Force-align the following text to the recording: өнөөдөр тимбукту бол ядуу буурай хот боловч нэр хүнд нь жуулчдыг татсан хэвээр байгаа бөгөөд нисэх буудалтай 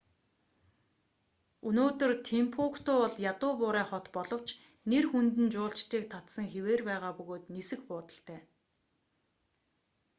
өнөөдөр 1.71 2.13
тимбукту 2.29 2.91
бол 3.01 3.15
ядуу 3.31 3.51
буурай 3.61 3.85
хот 3.91 4.05
боловч 4.15 4.47
нэр 4.89 5.03
хүнд 5.11 5.35
нь 5.43 5.51
жуулчдыг 5.53 6.03
татсан 6.11 6.45
хэвээр 6.53 6.81
байгаа 6.89 7.13
бөгөөд 7.17 7.43
нисэх 7.55 7.81
буудалтай 7.89 8.39